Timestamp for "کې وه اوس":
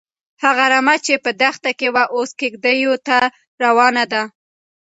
1.79-2.31